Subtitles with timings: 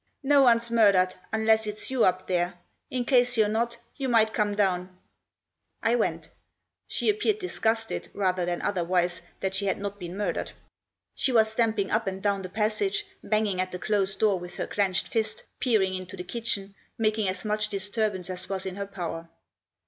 [0.33, 2.55] "No one's murdered, unless it's you up there.
[2.89, 4.97] In case you're not, you might come down."
[5.83, 6.29] I went.
[6.87, 9.21] She appeared disgusted, rather than other Digitized by 1121 THE JOSS.
[9.21, 10.51] wise, that she had not been murdered.
[11.13, 14.65] She was stamping up and down the passage, banging at the closed door with her
[14.65, 19.29] clenched fist, peering into the kitchen, making as much disturbance as was in her power.